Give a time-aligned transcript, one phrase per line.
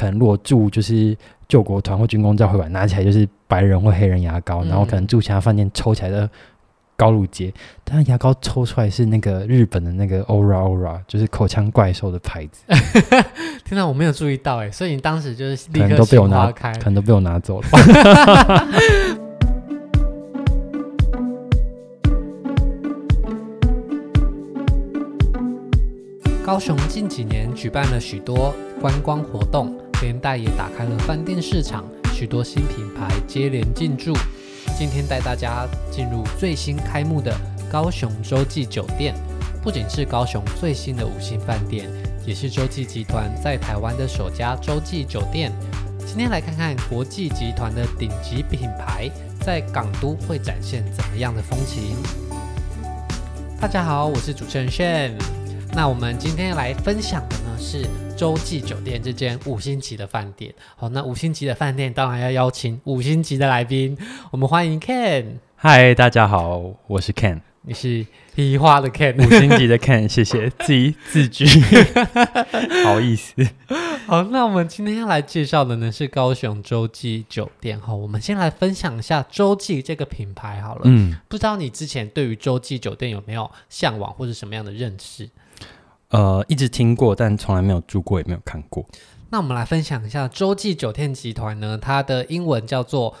[0.00, 1.14] 可能如果住就是
[1.46, 6.26] 救国团或军工教会馆，拿起来就是白人或黑人牙膏，嗯、然后可能住其他饭店抽起来的
[6.96, 7.52] 高露洁，
[7.84, 12.64] 但牙膏抽出来是那个日本的那个 Ora Ora，就是口腔怪兽的牌子。
[13.62, 17.68] 天哪，我没有注意到哎，所以你当时就是可能都被我拿开，可能都被我拿走了。
[26.42, 34.12] 高雄近几年举办了许多观光活动，连带也打开了饭店市场，许多新品牌接连进驻。
[34.78, 37.36] 今天带大家进入最新开幕的
[37.70, 39.14] 高雄洲际酒店，
[39.62, 41.90] 不仅是高雄最新的五星饭店，
[42.26, 45.52] 也是洲际集团在台湾的首家洲际酒店。
[46.06, 49.08] 今天来看看国际集团的顶级品牌
[49.40, 51.94] 在港都会展现怎么样的风情。
[53.60, 55.12] 大家好，我是主持人 Shane，。
[55.74, 57.86] 那我们今天来分享的呢是
[58.20, 60.54] 洲际酒店这间五星级的饭店。
[60.76, 63.96] 好，那五星级的饭店当然要邀请五星级的来宾。
[64.30, 65.24] 我们欢迎 Ken。
[65.56, 67.40] 嗨，大家好，我是 Ken。
[67.62, 71.46] 你是皮花的 Ken，五星级的 Ken，谢谢自己自居，
[72.84, 73.32] 好意思。
[74.06, 77.80] 好，那我们今天要来介绍的呢是高雄洲际酒店。
[77.80, 80.82] 哈，我们先来分享一下洲际这个品牌好了。
[80.84, 85.26] 嗯，不知道你之前对于洲际酒店有没有向往或者什么样的认识？
[86.10, 88.84] 呃，一直听过，但从来没有住过，也没有看过。
[89.30, 93.14] 那我们来分享一下洲际酒店集团呢，它的英文叫做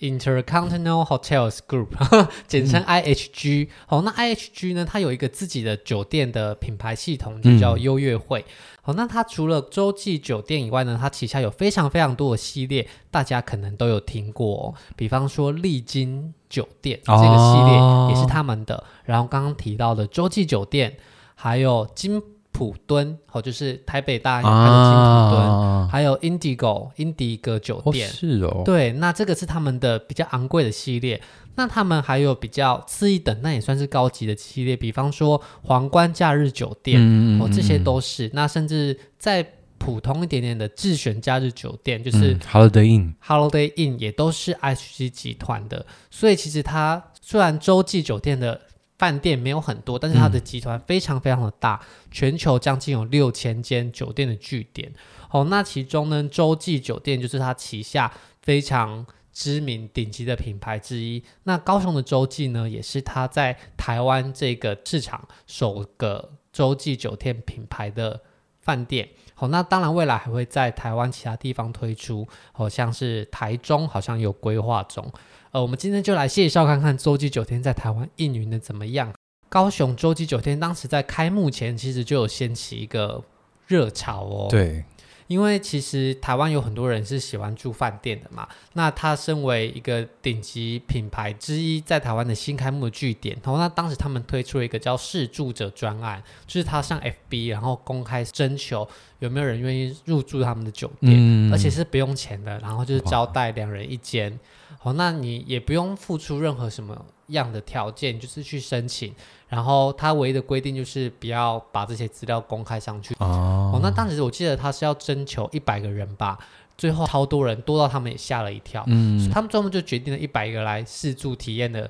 [0.00, 1.88] Intercontinental Hotels Group，
[2.48, 3.68] 简称 IHG。
[3.86, 8.44] 好、那 IHG 呢，它有一个自己的酒店的品牌系统，就叫优越会。
[8.80, 14.74] 好、嗯哦，那它除了洲际酒店以外呢，它旗下有非常非常多的系列，大家可能都有听过、哦。
[14.96, 18.82] 比方说丽晶酒店、哦、这个系列也是他们的。
[19.04, 20.96] 然后刚刚提到的洲际酒店，
[21.42, 31.20] 还有金普敦，哦，就是台北大安有开的金普敦，啊、还有 Indigo 英迪格酒店，哦是哦，对，那这个是他们的比较昂贵的系列。
[31.56, 38.30] 那他们还有比较次一等，那也算是高级的系列，比方说皇冠假日酒店，嗯、哦，这些都是。
[38.32, 39.44] 那甚至再
[39.78, 45.84] 普通一点点的智选假日酒店，就是 Holiday Inn，Holiday Inn 也都是 IHG 集团的。
[46.08, 48.60] 所以其实它虽然洲际酒店的。
[48.98, 54.92] 饭店没有很多，但是它的集团非常非常的大，嗯、全球将近有六千间酒店的据点。
[55.30, 61.22] 哦，那其中呢，洲际酒店就是它旗下非常知名顶级的品牌之一。
[61.44, 68.20] 那高雄的洲际呢，也是它在台湾这个市场首个洲际酒店品牌的
[68.60, 69.08] 饭店。
[69.34, 75.10] 好，那当然未来还会在台湾其他地方推出，好像是台中好像有规划中。
[75.52, 79.12] 呃，我们今天就来介绍看看洲际酒店在台湾运营的怎么样。
[79.50, 83.22] 高雄洲际酒店当时在开幕前，其实就有掀起一个
[83.66, 84.46] 热潮哦。
[84.48, 84.82] 对，
[85.26, 88.48] 因为其实台湾有很多人是喜欢住饭店的嘛。
[88.72, 96.98] 那它身为一个顶级品牌之一，在台湾的新开幕的据点，然后那当时他们推出了一个叫试住者专案，就是他上
[97.28, 104.40] FB 然后公开征求有没有人愿意入住他们的酒店，嗯、而且是不用钱的，然后就是招待两人一间。
[104.82, 109.14] 好，那你也不用付出任何什么样的条件，就是去申请。
[109.46, 113.14] 然后他唯一的规定就是不要把这些资料公开上去。
[113.20, 116.36] 哦，哦，那当时我记得他是要征求一百个人吧，
[116.76, 118.82] 最后超多人，多到他们也吓了一跳。
[118.88, 121.88] 嗯，他们专门就决定了一百个来试住体验的。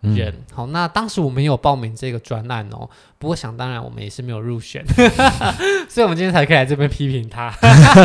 [0.00, 2.88] 人、嗯、好，那当时我们有报名这个专案哦，
[3.18, 4.84] 不过想当然我们也是没有入选，
[5.90, 7.52] 所以我们今天才可以来这边批评他。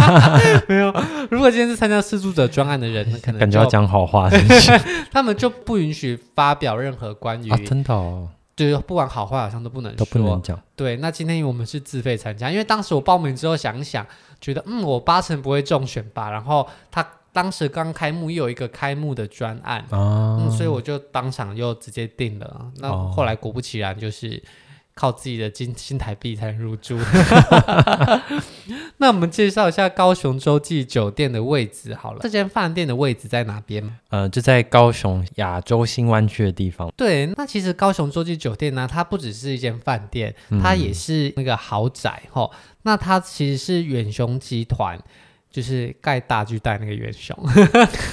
[0.68, 0.92] 没有，
[1.30, 4.28] 如果今天是参加试住者专案的人，可能感觉要讲好话，
[5.14, 10.59] 他们就不允许发表任何关于、啊、真的、哦，对，不管好坏好像都不能说，都不能讲。
[10.76, 14.03] 对，那今天我们是自费参加，因为当时我报名之后想一想，
[14.42, 17.08] 觉得嗯，我八成不会中选吧，然后他。
[17.34, 22.72] 当时刚开幕，又有一个开幕的专案，啊、嗯，所以我就当场又直接定了。
[22.78, 24.42] 那后来果不其然，就是
[24.94, 27.00] 靠自己的金新台币才能入住。
[28.98, 33.97] 那我们介绍一下高雄洲际酒店的位置好了，这间饭店的位置在哪边？
[34.09, 36.91] 呃，就在高雄亚洲新湾区的地方。
[36.96, 42.50] 对，那其实高雄洲际酒店呢，它不只是一间饭店，它也是那个豪宅哈、嗯。
[42.84, 45.02] 那它其实是远雄集团。
[45.53, 47.38] 就是盖大巨蛋那个元雄，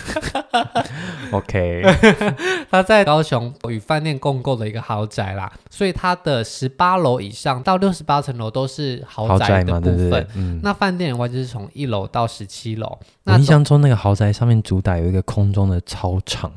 [1.33, 1.83] OK，
[2.71, 10.11] 他在高雄与饭店共构的一个豪宅啦，所以它的十八楼以上到六十八层楼都是豪宅的部分。
[10.11, 12.99] 对嗯、那饭店的话就是从一楼到十七楼。
[13.25, 16.53] 我印象中那个豪宅上面主打有一个空中的操场，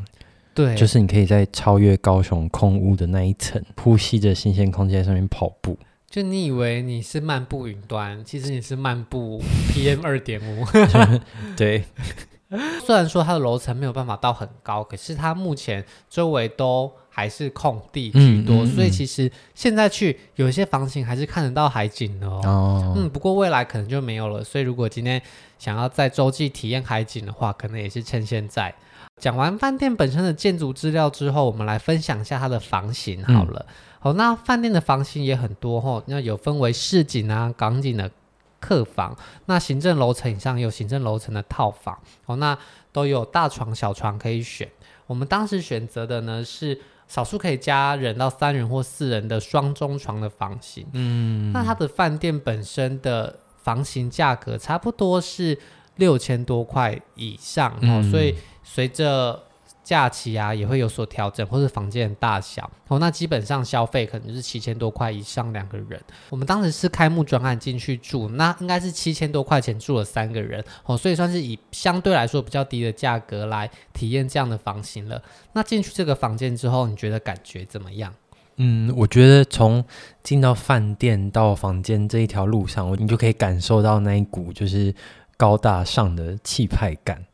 [0.53, 5.77] 对，就是你可以在超越高雄空屋的那一层，呼吸着新鲜空气在上面跑步。
[6.13, 10.63] 就你以为你是漫步云端，其实你是漫步 PM 二点五。
[11.57, 11.85] 对，
[12.85, 22.41] 虽然说它的楼层没有办法到很高，可是它目前周围都还是空地居多，嗯嗯嗯、所以其实现在去有一些房型还是看得到海景的哦。
[22.43, 24.43] 哦嗯，不过未来可能就没有了。
[24.43, 25.21] 所以如果今天
[25.57, 28.73] 想要在洲际体验海景的话，可能也是趁现在。
[29.21, 33.65] 讲完饭店本身的建筑资料之后，我们来分享一下它的房型好了。
[33.67, 33.73] 嗯
[34.03, 38.11] 好，那饭店的房型也很多哈，那有分为市景啊、港景的
[38.63, 39.13] 客房，
[39.47, 42.57] 那行政楼层以上有行政楼层的套房，哦，那
[42.93, 44.69] 都有大床、小床可以选。
[45.05, 46.79] 我们当时选择的呢是
[47.09, 50.87] 少数可以加人到三人或四人的双中床的房型。
[50.93, 55.57] 嗯，那它的饭店本身的房型价格差不多是
[55.97, 58.33] 六千多块以上，哦，所以
[58.63, 59.43] 随着
[59.83, 62.97] 假期啊也会有所调整，或是房间的大小哦。
[62.99, 66.01] 那基本上消费可能就是七千多块以上两个人。
[66.29, 75.21] 我们当时是开幕专案进去住，那应该是七千多块钱住了三个人哦，所以算是以相对来说比较低的价格来体验这样的房型了。
[75.51, 78.13] 那进去这个房间之后，你觉得感觉怎么样？
[78.57, 79.83] 嗯，我觉得从
[80.21, 84.93] 进到饭店到房间这一条路上，你就可以感受到那一股就是
[85.35, 87.25] 高大上的气派感。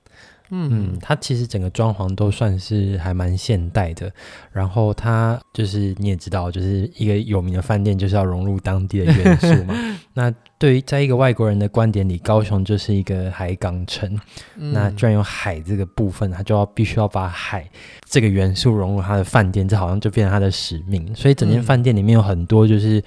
[0.51, 4.12] 嗯，它其实整个装潢都算是还蛮现代的，
[4.51, 9.75] 然后它就是你也知道，就是一个有名的饭店就是要融入当地的元素嘛。
[10.13, 14.19] 那对于在一个外国人的观点里，高雄就是一个海港城，
[14.57, 17.69] 嗯、那居然有海这个部分，他就要必须要把海
[18.06, 21.13] 这个元素融入他的饭店，这好像就变成他的使命。
[21.16, 23.01] 所以整间饭店里面有很多就是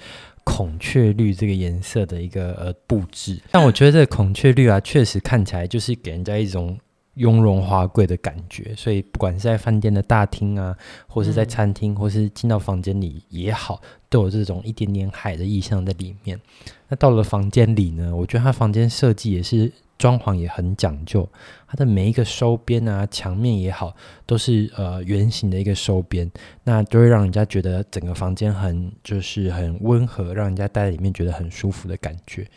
[0.45, 6.77] 孔雀绿这个颜色的一个呃布置，但我觉得这个孔雀绿啊，确实看起来就是给人家一种。
[7.15, 10.75] 雍容华贵的感觉，所以不管是在饭店的大厅啊，
[11.07, 16.39] 或是在餐厅，嗯、或是进到房间里也好，都有这种一点点海的意象在里面。
[16.87, 21.29] 那到了房间里呢，我觉得它房间设计也是装潢也很讲究，
[21.67, 23.95] 它的每一个收边啊、墙面也好，
[24.25, 26.29] 都是呃圆形的一个收边，
[26.63, 32.47] 那都会让人家觉得整个房间很就是很温和，让人家待在里面觉得很舒服的感觉。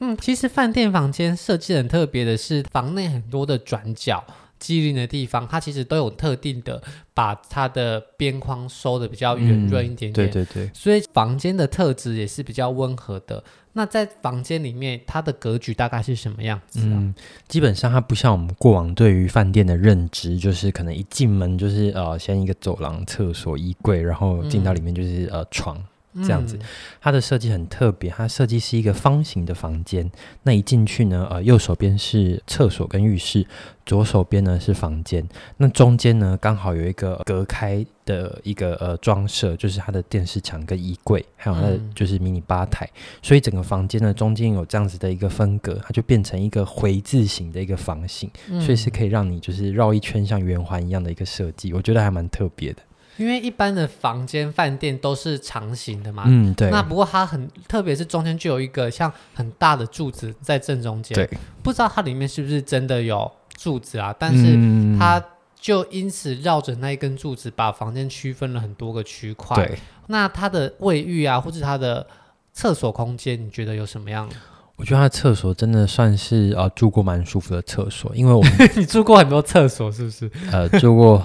[0.00, 4.24] 嗯，其实饭店房间设计很特别的是，房内很多的转角、
[4.58, 6.82] 机灵的地方，它其实都有特定的
[7.12, 10.28] 把它的边框收的比较圆润一点点。
[10.28, 13.42] 嗯、对对对，所以房间的特质也是比较温和的。
[13.76, 16.78] 那在房间里面，它的格局大概是什么样子？
[16.84, 17.12] 嗯，
[17.48, 25.76] 基本上它不像我们过往对于饭店的认知，就是可能一进门就是呃，先一个走廊、厕所、衣柜，然后进到里面就是、嗯、呃床。
[26.22, 26.58] 这样子，
[27.00, 28.10] 它的设计很特别。
[28.10, 30.10] 它设计是一个方形的房间，
[30.42, 33.46] 那一进去呢，呃，右手边是厕所跟浴室，
[33.84, 35.26] 左手边呢是房间，
[35.56, 52.82] 那中间呢刚好有一个隔开的一个呃装设，就是它的电视墙跟衣柜，还有它的就是迷你吧台，嗯、所以整个房间呢中间有这样子的一个分隔，它就变成一个回字形的一个房型，嗯、所以是可以让你就是绕一圈像圆环一样的一个设计，我觉得还蛮特别的。
[53.16, 56.70] 因为一般的房间饭店都是长形的嘛，嗯，对。
[56.70, 61.28] 那不过它很特别，是中间就有一个像很大的柱子在正中间，对。
[61.62, 64.14] 不知道它里面是不是真的有柱子啊？
[64.18, 64.58] 但是
[64.98, 65.24] 它
[65.58, 69.56] 就因此绕着那一根柱子，把房间区分了很多个区块。
[69.56, 69.78] 对。
[70.08, 72.06] 那它的卫浴啊，或者它的
[72.52, 74.28] 厕所空间，你觉得有什么样？
[74.76, 80.28] 我觉得他的厕所真的算是呃住过蛮舒服的厕所，因为我们 你住过很多厕所是不是？
[80.50, 81.24] 呃，住过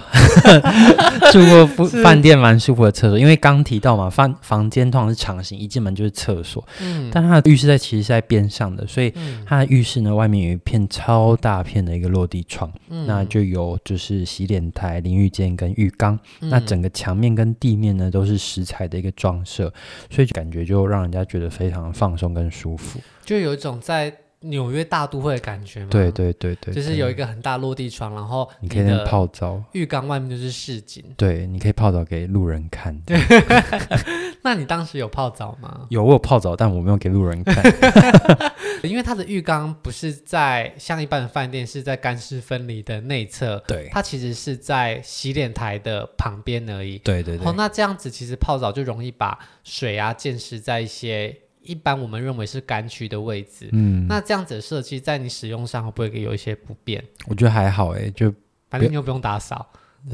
[1.33, 9.11] 住过饭店蛮舒服的厕所，因为刚提到嘛，房房间通常是长形，一进门就是厕所，嗯，但它的浴室在其实是在边上的，所以
[9.47, 19.73] 它的浴室呢外面有一片超大片的一个落地窗，嗯，那就有就是洗脸台、淋浴间跟浴缸，嗯，那整个墙面跟地面呢都是石材的一个装设，
[20.11, 22.99] 所以就感觉就让人家觉得非常放松跟舒服。
[23.25, 32.97] 就有一种在纽约大都会的感觉嘛，对对对对，就是有一个很大落地窗，然后你可以在泡澡，浴缸外面就是市景，对，你可以泡澡给路人看。
[33.01, 33.19] 对，
[34.41, 35.85] 那你当时有泡澡吗？
[35.89, 37.61] 有，我有泡澡，但我没有给路人看，
[38.83, 46.97] 因为它的浴缸不是在像一般的饭店是在干湿分离的内侧，对，它其实是在洗脸台的旁边而已。
[46.99, 51.35] 对对对，哦，那这样子其实泡澡就容易把水啊溅湿在一些。
[51.69, 57.03] 一般我们认为是干区的位置，嗯，那这样子的设计在你使用上会不会有一些不便？
[57.27, 58.33] 我觉得还好哎，就
[58.71, 59.69] 反正你又不用打扫，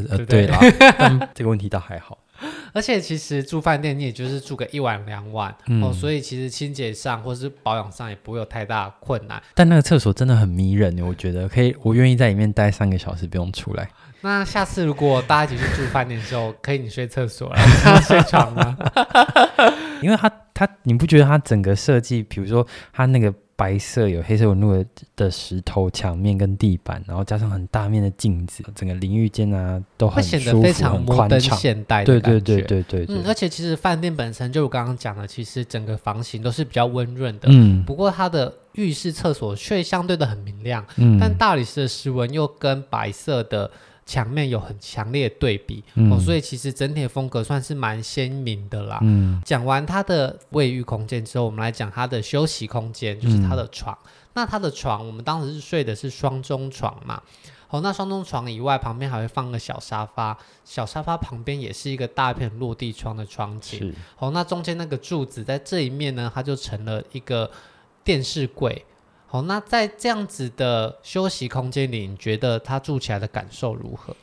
[0.10, 0.60] 呃，对啦，
[1.34, 2.18] 这个问题倒还好。
[2.74, 9.42] 而且其实住饭店你也就是住个一晚两晚，嗯，哦，所以其实清洁上或是保养上也不会有太大困难。
[9.54, 13.90] 但那个厕所真的很迷人，我觉得可以，我愿意在里面待三个小时不用出来。
[14.20, 18.78] 那下次如果大家一起去住饭店的时候，可以你睡厕所，然后他睡床吗？
[20.04, 20.30] 因为他。
[20.56, 23.32] 它你不觉得它整个设计，比如说它那个。
[23.58, 24.86] 白色有黑色纹路
[25.16, 32.40] 的石头墙面跟地板，然后加上很大面的镜子，整个淋浴间啊都很显得非常摩登现代的感觉。
[32.42, 37.48] 对对对对对，嗯，而且其实饭店本身就我刚刚讲的，其实整个房型都是比较温润的。
[37.50, 40.86] 嗯，不过它的浴室厕所却相对的很明亮。
[40.98, 43.72] 嗯，但大理石的石纹又跟白色的。
[44.06, 49.00] 墙面有很强烈的对比，嗯、哦，所以其实整体的风格算是蛮鲜明的啦。
[49.02, 53.98] 嗯，讲完它的卫浴空间之后，我们来讲它的休息空间，就是它的床。
[54.04, 57.20] 嗯、那它的床，我们当时是睡的是双中床嘛。
[57.70, 63.80] 哦，那双中床以外，旁边还会放个小沙发，小沙发旁边也是一个大片落地窗的窗景。
[63.80, 63.96] 是。
[64.20, 67.50] 哦，那中间那个柱子在这一面呢，它就成了一个
[68.04, 68.86] 电视柜。
[69.36, 74.16] 好，那在这样子的休息空间里，你觉得他住起来的感受如何？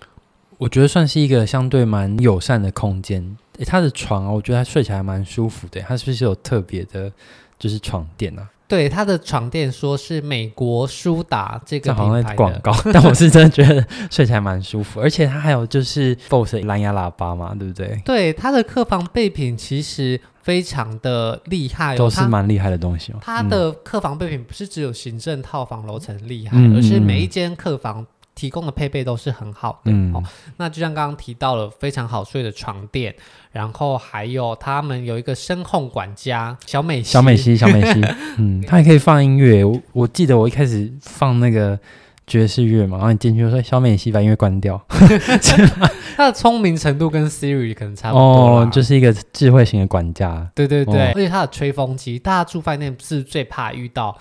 [0.56, 3.36] 我觉得算是一个相对蛮友善的空间。
[3.58, 5.82] 诶，他的床啊，我觉得他睡起来蛮舒服的。
[5.82, 7.12] 他是不是有特别的，
[7.58, 8.48] 就是床垫啊？
[8.72, 14.98] 对，他的床垫说是美国舒达这个好像在广告， 但我是真的觉得睡起来蛮舒服。
[14.98, 18.00] 而且它还有就是 BOSE 蓝牙喇叭嘛，对不对？
[18.04, 20.20] 对，它的客房备品其实。
[20.42, 23.18] 非常的厉害，哦，都是蛮厉害的东西哦。
[23.22, 29.92] 它的客房备品不是只有行政套房楼层厉害，嗯、而是每一间客房提供的配备都是很好的。
[29.92, 30.22] 嗯、哦，
[30.56, 33.14] 那就像刚刚提到了非常好睡的床垫，
[33.52, 38.00] 然后还有他们有一个声控管家小美西，小美西，小美西，
[38.38, 39.64] 嗯，它也可以放音乐。
[39.64, 41.78] 我我记得我一开始放那个。
[42.24, 44.80] 爵士乐嘛，然后你进去就说小美西把音乐关掉，
[46.16, 50.48] 他的聪明程度跟 Siri 可能差不多哦，就是一个智慧型的管家。
[50.54, 54.16] 对对对，哦、而且他的吹风机，大家住饭店是最怕遇到，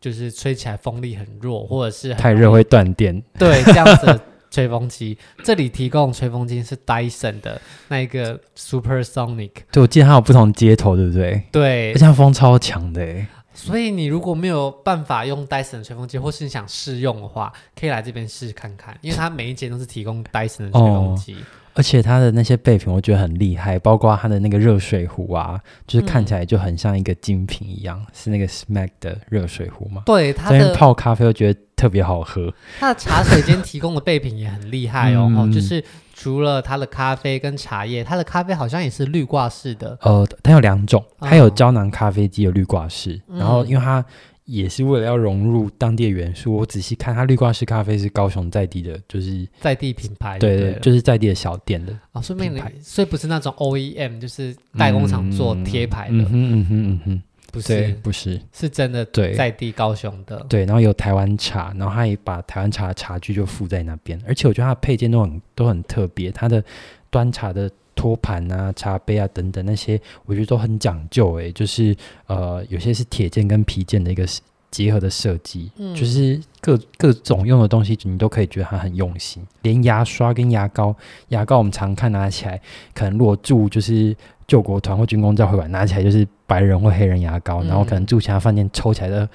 [0.00, 3.22] 就是吹起来风力很弱，或者是太热会断电。
[3.38, 9.50] 对，这样子的吹风机，这里提供吹风机是 Dyson 的那一个 Supersonic。
[9.72, 11.42] 对，我记得它有不同接头，对不对？
[11.50, 13.26] 对，而且它风超强的诶。
[13.52, 21.38] 所以你如果没有办法用 Dyson 的吹风机，或是你想试用的话，可以来这边试试看看，因为它每一间都是提供 Dyson 的吹风机，哦，
[21.76, 30.02] 而且它的那些备品我觉得很厉害，包括它的那个热水壶啊，就是看起来就很像一个精品一样，嗯、是那个 Smack 的热水壶嘛。
[30.06, 32.52] 对，它的泡咖啡我觉得特别好喝。
[32.80, 35.84] 它的茶水间提供的备品也很厉害哦， 嗯、就是。
[36.18, 39.98] 除了它的咖啡跟茶叶，它的咖啡好像也是滤挂式的。
[40.00, 43.20] 呃，它有两种，它有胶囊咖啡机，有滤挂式。
[43.28, 44.02] 嗯、然后，因为它
[44.46, 51.92] 也是为了要融入当地的元素，我仔细看，它绿挂式咖啡是高雄在地的，就是在地品牌对，对对，就是在地的小店的。
[52.12, 56.14] 哦，顺便，所以不是那种 OEM，就是代工厂做贴牌的。
[56.14, 57.22] 嗯哼嗯哼嗯哼。
[57.52, 59.02] 不是，不是，是真的。
[59.06, 60.44] 对，在地高雄的。
[60.46, 66.62] 对，然后有台湾茶，然后他也把台湾茶的茶具就附在那边，而且我觉得它的配件都很都很特别，它的
[67.08, 71.32] 端茶的托盘啊、茶杯啊等等那些，我觉得都很讲究。
[71.34, 71.96] 诶，就是
[72.28, 74.24] 呃，有些是铁件跟皮件的一个
[74.70, 79.44] 结合的设计，嗯、就是各各种用的东西，你都可以觉得它很用心。
[79.62, 80.94] 连牙刷跟牙膏，
[81.30, 82.60] 牙膏我们常看拿起来，
[82.94, 84.14] 可能如果住就是。
[84.48, 89.28] 救国团或军工教会馆拿起来就是白人或黑人牙膏，嗯、然后可能住其他饭店抽起来的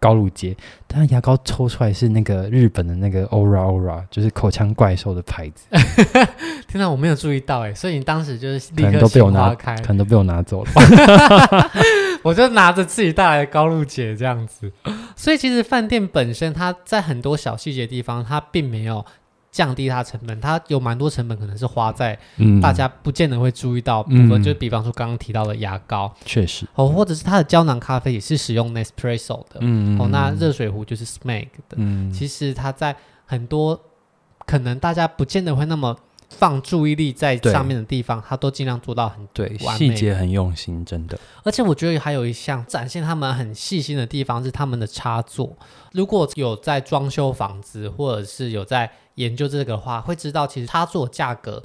[0.00, 5.66] 高露洁，但牙膏抽出来是那个日本的那个 Ora Ora，就是口腔怪兽的牌子。
[6.66, 10.70] 天哪，我没有注意到哎，所以你当时就是可能都被我拿开，可能都被我拿走了。
[12.24, 14.72] 我就拿着自己带来的高露洁这样子，
[15.14, 19.04] 所以其实饭店本身它在很多小细节地方，它并没有。
[19.50, 22.18] 降低它成本，它有蛮多成本可能是花在
[22.62, 26.66] 大家不见得会注意到部分，嗯、就比方说刚刚提到的牙膏，确实。
[26.74, 32.94] 哦，或者是它的胶囊咖啡也是使用 Nespresso 的，嗯哦，那热水壶就是 Smeg 的，嗯，其实它在
[33.26, 33.80] 很多
[34.46, 35.96] 可能大家不见得会那么
[36.28, 41.18] 放注意力在上面的地方，它都尽量做到很对，细节很用心，真的。
[41.42, 45.56] 而且我觉得还有一项展现他们很细心的地方是他们的插座，
[45.92, 51.62] 如果有在装修房子或者是有在研究这个的话，会知道其实插座价格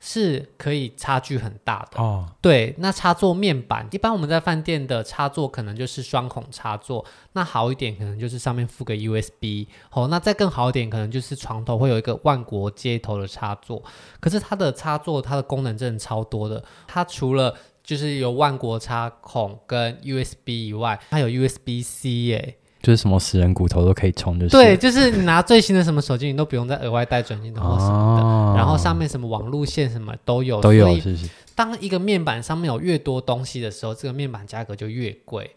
[0.00, 2.28] 是可以差距很大的哦。
[2.42, 9.66] 对，那插座面板，一般我们在饭店的插座可能就是双孔插座，那好一点可能就是上面附个 USB。
[9.92, 13.82] 哦，那再更好一点，可能就是床头会有一个万国接头的插座。
[14.20, 16.62] 可是它的插座，它的功能真的超多的。
[16.86, 22.58] 它除了就是有万国插孔跟 USB 以外，它有 USB-C 耶。
[22.84, 30.94] 就是什么死人骨头都可以充，就是对，就是你拿最新的什么手机，你都不用再额外带转接头或什么的，哦、然后上面什么网路线什么都有，都有。
[31.00, 31.28] 是是。
[31.54, 35.50] 当一个面板上面有越多东西的时候，这个面板价格就越贵。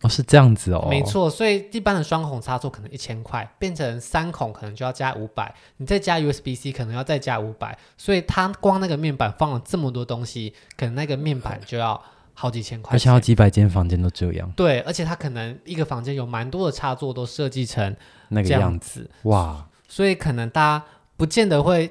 [0.00, 0.86] 哦，是这样子哦。
[0.90, 12.02] 没错，所以一般的双孔插座可能一千块，变成三孔可能就要加五百，你再加 USB-C 可能要再加五百，所以它光那个面板放了这么多东西，可能那个面板就要。
[12.34, 14.50] 好几千块钱，而且好几百间房间都这样。
[14.56, 17.94] 对，而且他可能一个房间有蛮多的插座都设计成
[18.28, 19.66] 那个样子，哇！
[19.88, 20.84] 所以可能大家
[21.16, 21.90] 不见得会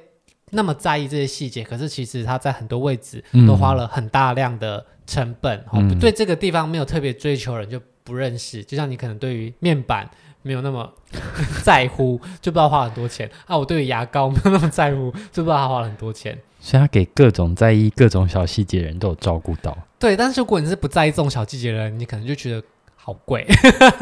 [0.50, 5.64] 那么在意这些细节，可是其实他在很多位置都花了很大量的成本。
[6.00, 10.10] 对这个地方没有特别追求人就不认识，就像你可能对于面板
[10.42, 10.92] 没有那么
[11.64, 13.56] 在乎， 就不知道花很多钱啊。
[13.56, 16.38] 我对于牙膏没有那么在乎，就不知道他花了很多钱。
[16.64, 19.76] 所以他给各种在意各种小细节的人都有照顾到。
[19.98, 22.64] 对，但是如果你是不在意这种小细节的人，你可能就觉得
[22.96, 23.46] 好贵。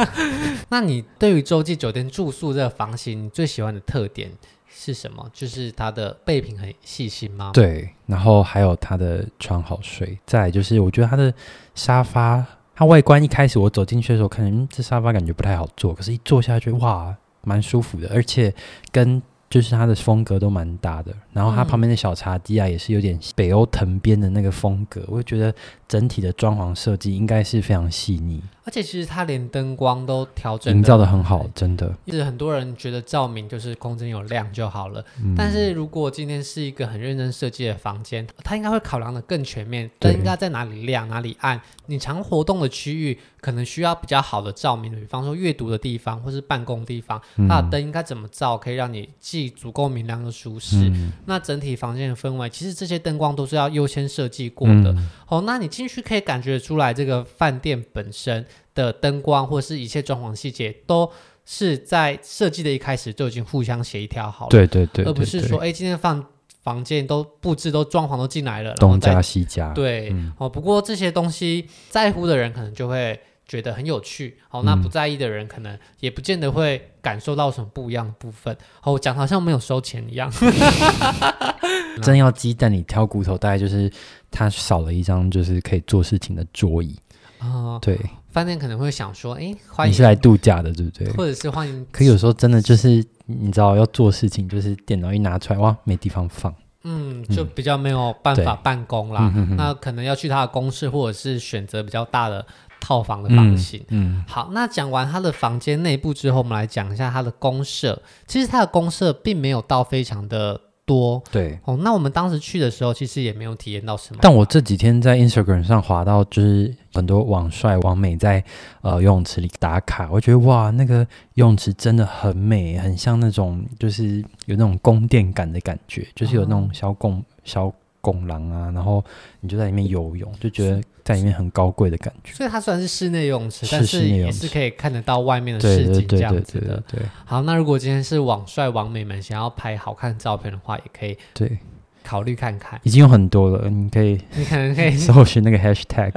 [0.68, 4.30] 那你对于洲际酒店住宿这个房型，你最喜欢的特点
[4.68, 5.26] 是什么？
[5.34, 7.52] 就是它的备品很细心吗？
[7.54, 10.20] 对，然后还有它的床好睡。
[10.26, 11.34] 再来就是我觉得它的
[11.76, 18.54] 沙发，它外观一开始我走进去的时候，可能这沙发感觉不太好坐，可是一坐下去，哇，蛮舒服的，而且
[18.92, 19.22] 跟。
[19.50, 25.54] 就是它的风格都蛮大的，然后它旁边的小茶几啊，也是有点北欧藤编的那个风格，我就觉得
[25.88, 28.42] 整体的装潢设计应该是非常细腻。
[28.64, 31.92] 而且其实它连灯光都调整营造得很好，真的。
[32.06, 41.60] 就是很多人觉得照明就是空间有亮就好了，嗯，但是如果今天是一个很认真设计的房间，它应该会考量的更全面，灯应该在哪里亮哪里暗。
[41.88, 51.12] 你常活动的区域可能需要比较好的照明，比方说阅读的地方或是办公地方，它的灯应该怎么照可以让你既足够明亮又舒适，嗯。
[51.26, 54.92] 那整体房间的氛围，其实这些灯光都是要优先设计过的。
[54.92, 58.46] 嗯、哦，那你进去可以感觉出来，这个饭店本身。
[58.76, 61.12] 的灯光或是一切装潢细节，都
[61.44, 64.50] 是在设计的一开始就已经互相协调好了。
[64.50, 66.26] 对对对，而不是说，哎，今天放
[66.64, 69.74] 房间都布置都装潢都进来了，东加西加。
[69.74, 78.56] 对、嗯，哦，不过这些东西在乎的人可能就会觉得很有趣，哦，那不在意的人可能也不见得会感受到什么不一样的部分。
[78.84, 80.32] 哦，讲好像没有收钱一样。
[82.02, 83.92] 真要鸡蛋里挑骨头，大概就是
[84.32, 86.98] 它少了一张就是可以做事情的桌椅。
[87.40, 88.00] 哦，对。
[88.32, 91.12] 饭店可能会想说：“哎，欢迎你是来度假的，对不对？
[91.14, 91.88] 或者是欢迎。
[91.92, 96.54] 可有时候真的就是你知道要做事情，就是电脑一拿出来，哇，没地方放，
[96.84, 99.34] 嗯，就比较没有办法办公啦。
[99.36, 102.46] 嗯、那可能要去他的公室，或者是选择比较大的
[102.80, 103.84] 套房的房型。
[103.88, 108.00] 嗯，嗯好，那讲完他的房间内部之后，我们来讲一下他的公社。
[108.28, 114.20] 其实他的公社并没有到非常的。”多对哦，那我们当时去的时候，其实也没有体验到什么。
[114.22, 118.44] 但我这几天在 Instagram 上滑到，就是很多网帅网美在
[118.82, 127.72] 呃游泳池里打卡，我觉得哇，那个游泳池真的很美，很像那种就是有那种宫殿感的感觉，就是有那种小拱、嗯、小。
[128.02, 129.04] 拱廊啊，然后
[129.42, 132.34] 你就在里面游泳，就觉得在里面很高贵的感觉。
[132.34, 136.82] 所以它虽然是室内游泳池，但是也是可以看得到外面的世界这样子的。
[136.88, 141.58] 对，好，那如果今天是网帅网美们想要拍好看照片的话，也可以对
[142.04, 142.80] 考虑看看。
[142.84, 146.14] 已经有很多了，你可以，你可能可以搜寻那个 hashtag。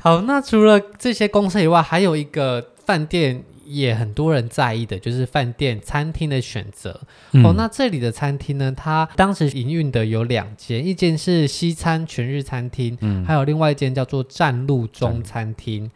[0.00, 3.42] 好，那除了这些公司以外，还有一个饭店。
[3.72, 7.00] 也很多人在意的就是饭店餐厅的选择、
[7.32, 7.54] 嗯、哦。
[7.56, 15.90] 那这里的餐厅呢，它当时营运的有两间，一间是西餐全日餐厅，嗯，还有另外一间叫做站路中餐厅。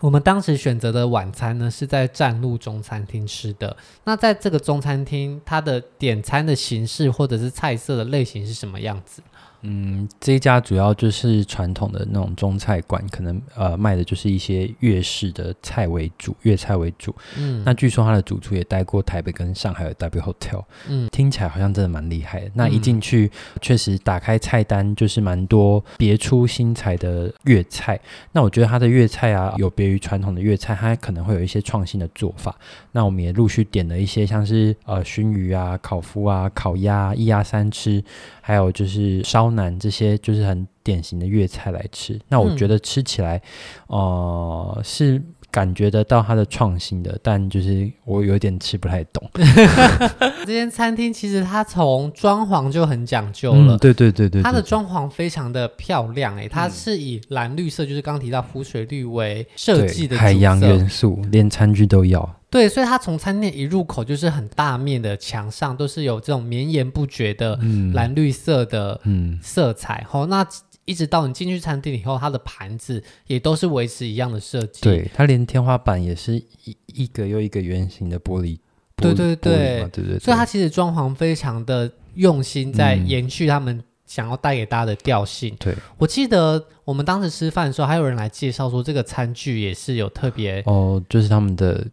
[0.00, 3.76] 我们当时选择的晚餐呢，是在站路中餐厅吃的。
[4.02, 9.22] 那在这个中餐厅，它的点餐的形式或者是菜色的类型是什么样子？
[9.62, 17.14] 嗯，这一家主要就是传统的那种中菜馆，可能呃卖的就是一些粤式的菜为主，粤菜为主。
[17.38, 20.64] 嗯，那据说他的主厨也待过台北跟上海的 W Hotel。
[20.88, 22.50] 嗯，听起来好像真的蛮厉害的。
[22.54, 28.00] 那一进去，确实打开菜单就是蛮多别出心裁的粤菜。
[28.32, 32.52] 那我觉得他的粤菜啊，有别于传统的粤菜，它可能会有一些创新的做法。
[32.90, 38.02] 那我们也陆续点了一些，像是呃熏鱼啊、烤麸啊、烤鸭、一鸭三吃，
[38.40, 39.51] 还有就是烧。
[39.54, 43.40] 南这些就是很典型的粤菜来吃，那我觉得吃起来，
[43.88, 49.22] 嗯、呃，是感觉得到它的创新的，但就是我有点吃不太懂。
[50.44, 62.36] 这间餐厅其实它从装潢就很讲究了，嗯、对，对，对对对对，它的装潢非常的漂亮，哎，它是以蓝绿色，就是刚刚提到湖水绿为设计的海洋元素，连餐具都要。
[62.52, 67.58] 对，所以它从餐厅一入口就是很大面的墙上都是有这种绵延不绝的
[67.94, 69.00] 蓝绿色的
[69.42, 70.04] 色彩。
[70.06, 70.46] 好、嗯嗯，那
[70.84, 74.82] 一直到你进去餐厅以后，它的盘子也都是维持一样的设计。
[74.82, 78.58] 对，它连天花板也是一一个又一个圆形的玻璃。
[78.96, 80.18] 对对对对对对。
[80.18, 85.56] 所以它其实装潢非常的用心，在延续他们想要带给大家的调性。
[85.58, 91.86] 对、嗯，我记得我们当时吃饭的时候，还有人来介绍说，这个餐具也是有特别哦，就是他们的。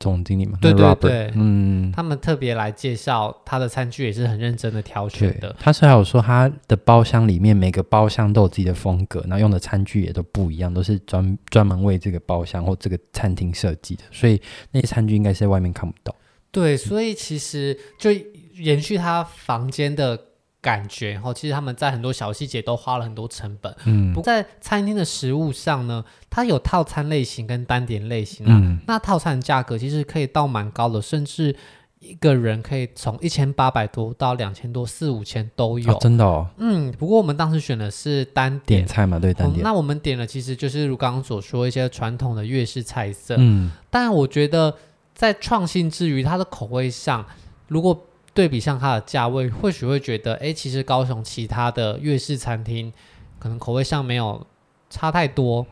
[0.00, 5.54] 总经理嘛，对对对，嗯，他们特别来介绍他的餐具，也是很认真的挑选的。
[5.58, 16.14] 他是还有说他的包厢里面每个包厢都有自己的风格，然后用的餐具也都不一样，都是专专门为这个包厢或这个餐厅设计的，所以那些餐具应该是在外面看不到。
[16.50, 18.10] 对，所以其实就
[18.56, 20.18] 延续他房间的。
[20.64, 23.76] 感觉，然后其实他们在很多小细节都花了很多成本。
[23.84, 28.58] 嗯，不过在餐厅的食物上呢，它有套餐类型跟单点类型啊。
[28.58, 31.54] 嗯，那套餐价格其实可以到蛮高的，甚至
[32.00, 35.92] 一个人可以从一千八百多到两千多、四五千都有。
[35.92, 36.46] 哦，真的哦。
[36.56, 39.60] 嗯，不过我们当时选的是单点，点菜嘛，对，单点。
[39.60, 43.36] 嗯，那我们点了，其实就是如刚刚所说一些传统的粤式菜色。
[43.38, 44.74] 嗯，但我觉得
[45.14, 47.24] 在创新之余，它的口味上，
[47.68, 52.92] 如果对比上它的价位，或许会觉得，哎，其实高雄其他的粤式餐厅
[53.38, 54.46] 可能口味上没有
[54.90, 55.64] 差太多。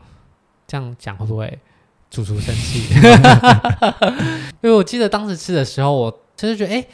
[0.65, 1.59] 这样讲会不会
[2.09, 2.87] 主厨生气？
[4.63, 6.87] 因为我记得当时吃的时候，我其实觉得，哎，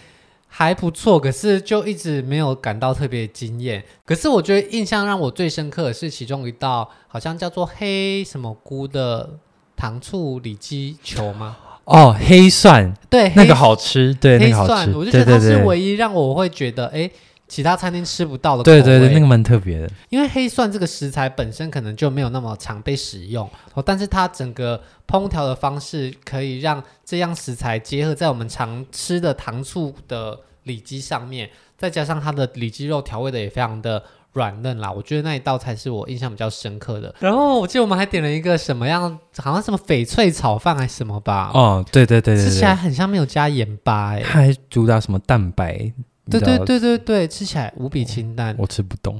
[0.47, 3.85] 还不错，可是就一直没有感到特别惊艳。
[4.03, 9.37] 可是我觉得印象让我最深刻的是其中一道，好像叫做黑什么菇的
[9.77, 11.55] 糖醋里脊球吗？
[11.89, 17.09] 哦，黑蒜，对，那个好吃，对，黑那个好吃，我就觉得它是唯一让我会觉得，哎，
[17.47, 18.61] 其他餐厅吃不到的。
[18.61, 19.89] 对对对，那个蛮特别的。
[20.09, 34.03] 因为黑蒜这个食材本身可能就没有那么常被使用，哦，但是它整个烹调的方式可以让这样食材结合在我们常吃的糖醋的里脊上面，再加上它的里脊肉调味的也非常的。
[34.33, 37.13] 软嫩啦，我觉得那一道才是我印象比较深刻的。
[37.19, 41.51] 然后我记得我们还点了一个什么样，好像什么翡翠炒饭还是什么吧？
[41.53, 44.21] 哦，对对对对，吃起来很像没有加盐巴哎。
[44.21, 45.91] 它还主打什么蛋白？
[46.29, 48.55] 对对对对对，吃起来无比清淡。
[48.57, 49.19] 我吃不懂，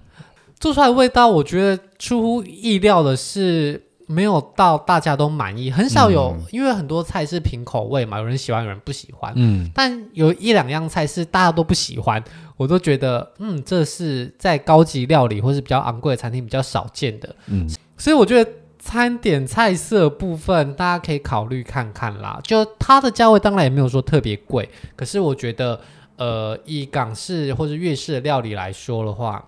[0.60, 3.89] 做出来的味道我觉得出乎意料的是。
[4.12, 9.32] 没有到大家都满意，很少有，嗯、因为很多菜是凭口味嘛，有人喜欢，有人不喜欢。
[9.36, 12.24] 嗯，但有一两样菜是大家都不喜欢，
[12.58, 17.36] 我都觉得，嗯，这是在高级料理或是比较昂贵的餐厅比较少见的。
[17.46, 22.40] 嗯，所以我觉得餐点菜色部分大家可以考虑看看啦。
[22.44, 25.80] 就它的价位当然也没有说特别贵，可是我觉得，
[26.18, 29.46] 呃，以港式或者粤式的料理来说的话。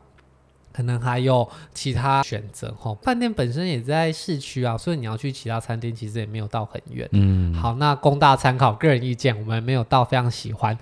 [0.74, 7.08] 可能还有其他选择哈，饭店本身也在市区啊，所以你要去其他餐厅其实也没有到很远。
[7.12, 10.78] 嗯，好，那供大参考，个人意见，我们没有到非常喜欢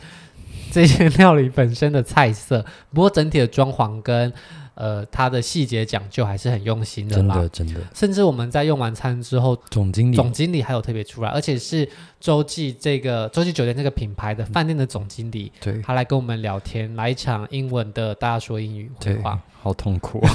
[0.72, 4.34] 这些 料理本身的菜色，不过整体的装潢跟。
[4.80, 7.82] 呃，它的细节讲究还是很用心的啦，真的真的。
[7.94, 11.88] 甚至我们在用完餐之后，总经理总经理还有特别出来，而且是
[12.22, 19.38] 洲际这个洲际酒店这个品牌的饭店的总经理，对，他来跟我们聊天，来一场英文的大家说英语对话。
[19.62, 20.26] 好痛苦，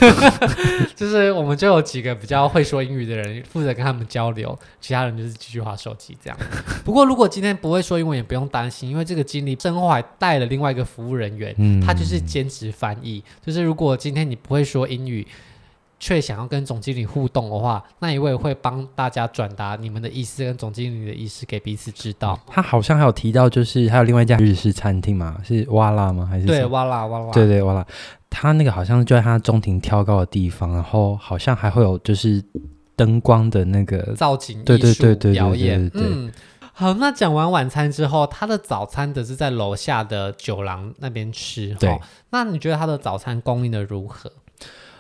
[0.95, 6.39] 就是我们就有几个比较会说英语的人负责跟他们交流，其他人就是继续划手机这样。
[6.85, 13.25] 不过如果今天不会说英文也不用担心，因为这个经理身后还带了另外一个服务人员，嗯，他就是兼职翻译。
[13.43, 15.27] 就是如果今天你不会说英语，
[15.99, 22.39] 却想要跟总经理互动的话，那一位会帮大家转达你们的意思跟总经理的意思给彼此知道。
[22.47, 26.27] 他好像还有提到，就是还有另外一家日式餐厅嘛，是哇啦吗？
[26.27, 27.31] 还是对哇啦哇啦？
[27.33, 27.87] 对对哇啦。
[28.29, 32.43] 他那个好像就在他中庭挑高的地方，然后好像还会有就是
[32.97, 35.89] 灯光的那个造景艺术表演。
[35.95, 36.33] 嗯，
[36.75, 41.73] 好，那讲完晚餐之后，他的早餐则是在楼下的酒廊那边吃。
[41.79, 41.97] 对，
[42.31, 44.31] 那你觉得他的早餐供应的如何？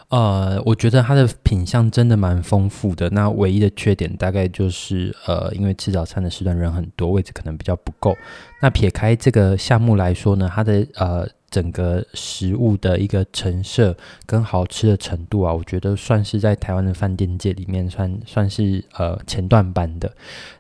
[0.09, 3.11] 呃，我觉得它的品相真的蛮丰富的。
[3.11, 8.17] 那唯一的缺点大概就是，呃，因为吃早餐的时段人很多，位置可能比较不够。
[8.61, 11.29] 那撇开这个项目来说呢，它的呃。
[11.55, 20.13] 整个食物的一个陈设跟好吃的程度啊，我觉得算是在台湾的饭店界里面算算是呃前段班的。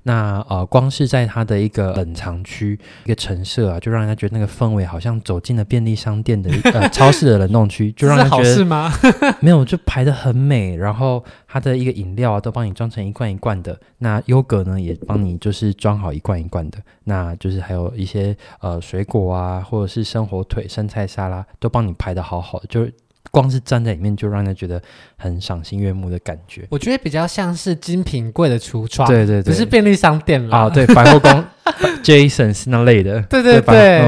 [0.04, 8.92] 那呃，光是在它的一个冷藏区一个陈设啊，就让人家觉得那个氛围好像走进了便利商店的呃 超市的冷冻区，就让人觉得是吗？
[9.42, 22.92] 没有，就排的很美，然后它的一个饮料啊都帮你装成一罐一罐的，那优格呢也帮你就是装好一罐一罐的，那就是还有一些呃水果啊或者是生火腿生菜沙拉都帮你排的好好的，就是
[23.30, 24.80] 光是站在里面就让人觉得
[25.16, 26.66] 很赏心悦目的感觉。
[26.70, 30.58] 我觉得比较像是精品柜的橱窗，对对对，不是便利商店啦。
[30.58, 31.44] 啊，对，百货公
[32.04, 34.00] Jasons 那类的， 对对对，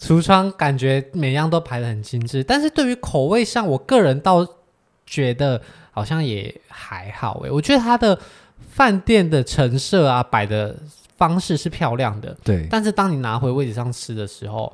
[0.00, 2.42] 橱窗感觉每样都排的很精致。
[2.42, 4.44] 但是对于口味上，我个人倒
[5.06, 5.60] 觉得
[5.90, 7.50] 好像也还好诶。
[7.50, 8.18] 我觉得它的
[8.70, 10.74] 饭店的陈设啊，摆的
[11.28, 12.66] 方式是漂亮的，对。
[12.68, 14.72] 但是当你拿回位置上吃的时候，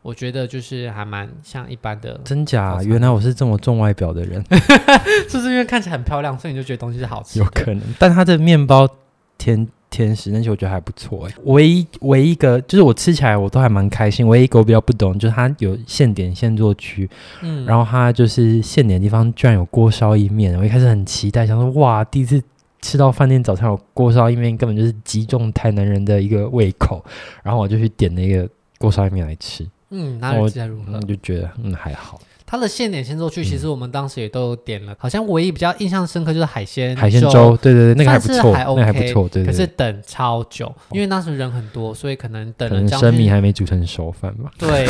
[0.00, 2.82] 我觉得就是还蛮像一般的，真假？
[2.82, 4.42] 原来我是这么重外表的人，
[5.28, 7.38] 就是因为看起来很漂亮，所以你就觉得东西是好吃。
[7.38, 8.88] 有可能，但它的面包
[9.36, 11.34] 甜甜食那些，我觉得还不错哎。
[11.44, 14.26] 唯一唯一一个就是我吃起来我都还蛮开心。
[14.26, 17.10] 唯一一个我比较不懂，就是它有现点现做区，
[17.42, 22.42] 嗯，然后它就是现点的地方居然有锅烧意面，我一开始很期待，想说哇，第一次
[22.82, 27.04] 吃到饭店早餐有锅烧意面，根本就是击中台南人的一个胃口。
[27.42, 30.94] 然后我就去点了一个锅烧意面来吃，嗯，哪里在如何？
[30.94, 32.20] 我就觉得嗯还好。
[32.50, 39.46] 它的现点现做去，其实我们当时也都有点了，嗯、好像唯一比较印象深刻就是海鲜海鲜粥，对对对，那个还不错，还 OK, 那个还不错，对，对，对。
[39.46, 42.74] 可是等超久，因为当时人很多，所以可能等了。
[42.74, 44.50] 可能生米还没煮成熟饭吧？
[44.58, 44.84] 对，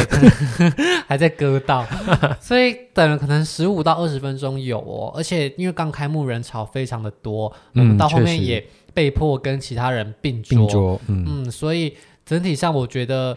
[1.06, 1.86] 还在割稻，
[2.40, 5.12] 所以等了可能十五到二十分钟有哦。
[5.14, 11.94] 而且因为刚开幕人潮非常的多，嗯，我们到后面也被迫跟其他人并桌，并桌，嗯嗯，所以
[12.24, 13.36] 整体上我觉得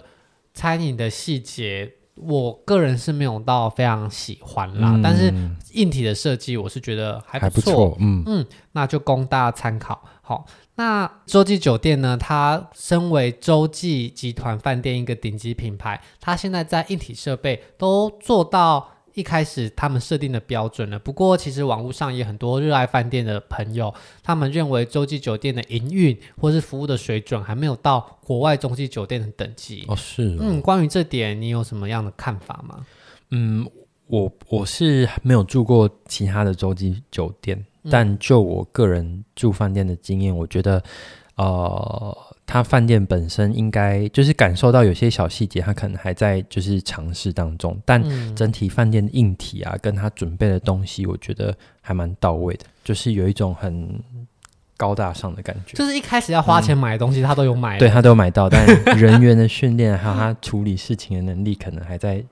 [0.54, 1.92] 餐饮的细节。
[2.16, 5.34] 我个人是没有到非常喜欢啦，嗯、但是
[5.74, 10.04] 硬体的设计我是觉得还不错，不错嗯嗯，那就供大家参考。
[10.22, 10.46] 好，
[10.76, 18.90] 那洲际酒店呢，它身为洲际集团饭店一个顶级品牌，它现在在硬体设备都做到。
[19.14, 29.86] 一开始他们设定的标准了，不过其实网络上也很多热爱饭店的朋友，他们认为洲际酒店的营运或是服务的水准还没有到国外洲际酒店的等级。
[29.88, 30.38] 哦，是哦。
[30.42, 32.86] 嗯，关于这点你有什么样的看法吗？
[33.30, 33.70] 嗯，
[34.08, 40.84] 我我是没有住过其他的洲际酒店，嗯，但就我个人住饭店的经验，我觉得，
[41.36, 42.18] 呃。
[42.46, 48.04] 他饭店本身应该就是感受到有些小细节，他可能还在就是尝试当中，但
[48.36, 54.02] 整体饭店的硬体啊，跟他准备的东西，我觉得还蛮到位的，就是有一种很。
[54.76, 58.66] 高大上的感觉，就是一开始要花钱买的东西，嗯、他都有买，对他都有买到，但
[58.98, 62.24] 人员的训练还有他处理事情的能力，可能还在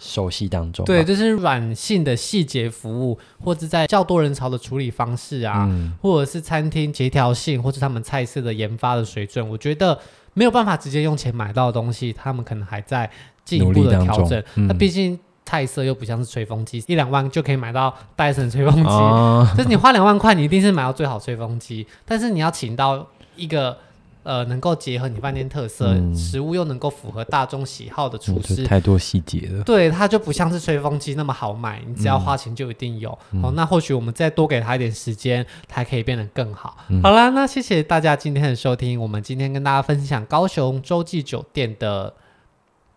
[0.00, 0.84] 熟悉当中。
[0.84, 9.98] 对，就是软性的细节服务，或者在较多人潮的处理方式啊，嗯、或者是餐厅协调性，或者他们菜色的研发的水准，我觉得
[10.34, 13.08] 没有办法直接用钱买到的东西，他们可能还在
[13.44, 14.42] 进一步的调整。
[14.54, 15.20] 那毕、嗯、竟。
[15.52, 18.88] 菜色又不像是吹风机，一两万就可以买到戴森吹风机。
[18.88, 21.86] 哦、 就是你花两万块，你一定是买到最好吹风机。
[22.06, 23.76] 但是你要请到一个
[24.22, 29.62] 呃能够结合你饭店特色、嗯、食物又能够符合大众喜好的厨师，太多细节了。
[29.64, 33.10] 对，它就不像是吹风机那么好买，你只要花钱就一定有。
[33.42, 36.78] 哦，那或许我们再多给他一点时间，它可以变得更好。
[36.88, 38.98] 嗯、好啦，那谢谢大家今天的收听。
[38.98, 42.14] 我们今天跟大家分享高雄洲际酒店的。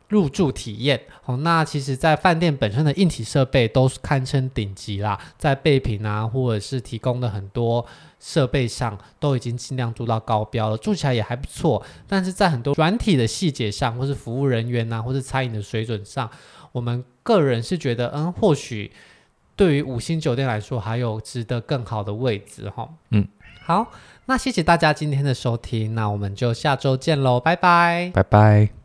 [0.09, 7.85] 入住体验哦，那其实，在饭店本身的硬体设备都是堪称顶级啦，在备品啊，或者是提供的很多
[8.19, 11.83] 设备上，都已经尽量做到高标了，住起来也还不错。
[12.07, 16.29] 但是在很多软体的细节上，或是服务人员呐、啊，或是餐饮的水准上，
[16.71, 18.91] 我们个人是觉得，嗯，或许
[19.55, 22.87] 对于五星酒店来说，还有值得更好的位置哈。
[23.09, 23.27] 嗯，
[23.63, 23.91] 好，
[24.27, 28.84] 那谢谢大家今天的收听，那我们就下周见喽，拜拜，拜拜。